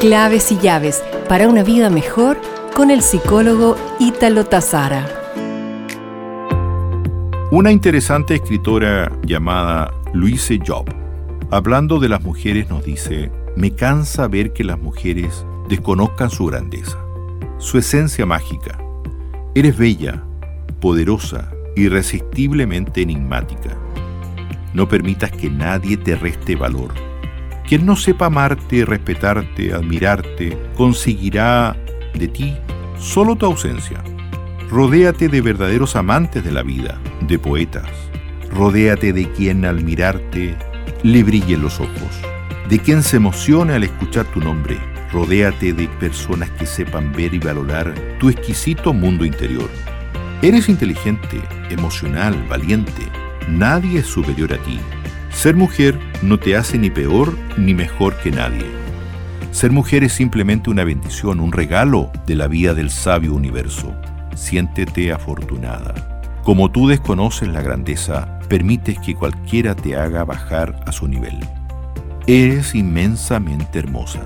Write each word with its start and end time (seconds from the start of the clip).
Claves 0.00 0.50
y 0.50 0.56
llaves 0.56 1.04
para 1.28 1.46
una 1.46 1.62
vida 1.62 1.90
mejor 1.90 2.40
con 2.74 2.90
el 2.90 3.02
psicólogo 3.02 3.76
Ítalo 3.98 4.46
Tazara. 4.46 5.06
Una 7.50 7.70
interesante 7.70 8.34
escritora 8.34 9.12
llamada 9.26 9.92
Louise 10.14 10.58
Job, 10.66 10.86
hablando 11.50 11.98
de 11.98 12.08
las 12.08 12.22
mujeres, 12.22 12.70
nos 12.70 12.82
dice, 12.82 13.30
me 13.56 13.74
cansa 13.74 14.26
ver 14.26 14.54
que 14.54 14.64
las 14.64 14.78
mujeres 14.78 15.44
desconozcan 15.68 16.30
su 16.30 16.46
grandeza, 16.46 16.96
su 17.58 17.76
esencia 17.76 18.24
mágica. 18.24 18.82
Eres 19.54 19.76
bella, 19.76 20.24
poderosa, 20.80 21.52
irresistiblemente 21.76 23.02
enigmática. 23.02 23.76
No 24.72 24.88
permitas 24.88 25.30
que 25.30 25.50
nadie 25.50 25.98
te 25.98 26.16
reste 26.16 26.56
valor. 26.56 27.09
Quien 27.70 27.86
no 27.86 27.94
sepa 27.94 28.26
amarte, 28.26 28.84
respetarte, 28.84 29.72
admirarte, 29.72 30.58
conseguirá 30.74 31.76
de 32.14 32.26
ti 32.26 32.56
solo 32.98 33.36
tu 33.36 33.46
ausencia. 33.46 34.02
Rodéate 34.68 35.28
de 35.28 35.40
verdaderos 35.40 35.94
amantes 35.94 36.42
de 36.42 36.50
la 36.50 36.64
vida, 36.64 36.98
de 37.28 37.38
poetas. 37.38 37.88
Rodéate 38.52 39.12
de 39.12 39.30
quien 39.30 39.64
al 39.64 39.84
mirarte 39.84 40.56
le 41.04 41.22
brillen 41.22 41.62
los 41.62 41.78
ojos, 41.78 42.20
de 42.68 42.80
quien 42.80 43.04
se 43.04 43.18
emocione 43.18 43.74
al 43.74 43.84
escuchar 43.84 44.26
tu 44.32 44.40
nombre. 44.40 44.76
Rodéate 45.12 45.72
de 45.72 45.86
personas 46.00 46.50
que 46.50 46.66
sepan 46.66 47.12
ver 47.12 47.34
y 47.34 47.38
valorar 47.38 47.94
tu 48.18 48.30
exquisito 48.30 48.92
mundo 48.92 49.24
interior. 49.24 49.70
Eres 50.42 50.68
inteligente, 50.68 51.40
emocional, 51.70 52.34
valiente. 52.48 53.06
Nadie 53.48 54.00
es 54.00 54.06
superior 54.06 54.54
a 54.54 54.58
ti. 54.58 54.80
Ser 55.40 55.56
mujer 55.56 55.98
no 56.20 56.38
te 56.38 56.54
hace 56.54 56.76
ni 56.76 56.90
peor 56.90 57.34
ni 57.56 57.72
mejor 57.72 58.14
que 58.18 58.30
nadie. 58.30 58.66
Ser 59.52 59.70
mujer 59.70 60.04
es 60.04 60.12
simplemente 60.12 60.68
una 60.68 60.84
bendición, 60.84 61.40
un 61.40 61.50
regalo 61.50 62.12
de 62.26 62.34
la 62.34 62.46
vida 62.46 62.74
del 62.74 62.90
sabio 62.90 63.32
universo. 63.32 63.94
Siéntete 64.34 65.12
afortunada. 65.12 66.20
Como 66.44 66.70
tú 66.70 66.88
desconoces 66.88 67.48
la 67.48 67.62
grandeza, 67.62 68.38
permites 68.50 68.98
que 68.98 69.14
cualquiera 69.14 69.74
te 69.74 69.96
haga 69.96 70.24
bajar 70.24 70.78
a 70.86 70.92
su 70.92 71.08
nivel. 71.08 71.38
Eres 72.26 72.74
inmensamente 72.74 73.78
hermosa. 73.78 74.20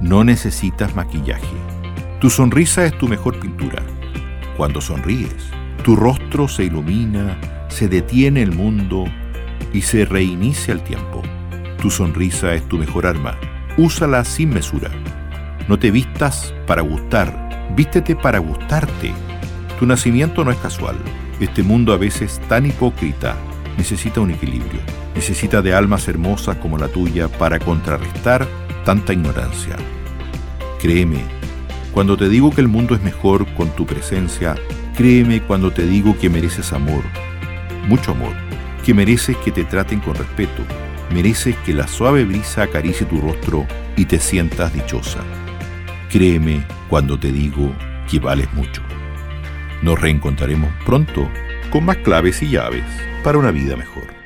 No 0.00 0.24
necesitas 0.24 0.96
maquillaje. 0.96 1.46
Tu 2.20 2.28
sonrisa 2.28 2.84
es 2.84 2.98
tu 2.98 3.06
mejor 3.06 3.38
pintura. 3.38 3.84
Cuando 4.56 4.80
sonríes, 4.80 5.48
tu 5.84 5.94
rostro 5.94 6.48
se 6.48 6.64
ilumina, 6.64 7.38
se 7.68 7.86
detiene 7.86 8.42
el 8.42 8.50
mundo 8.50 9.04
y 9.72 9.82
se 9.82 10.04
reinicia 10.04 10.72
el 10.72 10.82
tiempo. 10.82 11.22
Tu 11.80 11.90
sonrisa 11.90 12.54
es 12.54 12.68
tu 12.68 12.78
mejor 12.78 13.06
arma. 13.06 13.38
Úsala 13.76 14.24
sin 14.24 14.50
mesura. 14.50 14.90
No 15.68 15.78
te 15.78 15.90
vistas 15.90 16.54
para 16.66 16.82
gustar, 16.82 17.70
vístete 17.76 18.16
para 18.16 18.38
gustarte. 18.38 19.12
Tu 19.78 19.86
nacimiento 19.86 20.44
no 20.44 20.50
es 20.50 20.58
casual. 20.58 20.96
Este 21.38 21.62
mundo 21.62 21.92
a 21.92 21.96
veces 21.96 22.40
tan 22.48 22.66
hipócrita 22.66 23.36
necesita 23.78 24.20
un 24.20 24.30
equilibrio. 24.30 24.80
Necesita 25.14 25.62
de 25.62 25.74
almas 25.74 26.06
hermosas 26.08 26.56
como 26.56 26.76
la 26.76 26.88
tuya 26.88 27.28
para 27.28 27.58
contrarrestar 27.58 28.46
tanta 28.84 29.12
ignorancia. 29.12 29.76
Créeme, 30.80 31.22
cuando 31.92 32.16
te 32.16 32.28
digo 32.28 32.50
que 32.50 32.60
el 32.60 32.68
mundo 32.68 32.94
es 32.94 33.02
mejor 33.02 33.46
con 33.54 33.70
tu 33.70 33.86
presencia, 33.86 34.54
créeme 34.96 35.42
cuando 35.42 35.72
te 35.72 35.86
digo 35.86 36.16
que 36.18 36.30
mereces 36.30 36.72
amor, 36.72 37.02
mucho 37.88 38.12
amor, 38.12 38.34
mereces 38.94 39.36
que 39.38 39.52
te 39.52 39.64
traten 39.64 40.00
con 40.00 40.14
respeto, 40.14 40.62
mereces 41.12 41.56
que 41.64 41.74
la 41.74 41.86
suave 41.86 42.24
brisa 42.24 42.62
acaricie 42.62 43.06
tu 43.06 43.20
rostro 43.20 43.66
y 43.96 44.04
te 44.04 44.18
sientas 44.18 44.72
dichosa. 44.72 45.20
Créeme 46.10 46.64
cuando 46.88 47.18
te 47.18 47.30
digo 47.30 47.72
que 48.10 48.18
vales 48.18 48.52
mucho. 48.54 48.82
Nos 49.82 50.00
reencontraremos 50.00 50.70
pronto 50.84 51.28
con 51.70 51.84
más 51.84 51.98
claves 51.98 52.42
y 52.42 52.50
llaves 52.50 52.84
para 53.22 53.38
una 53.38 53.50
vida 53.50 53.76
mejor. 53.76 54.19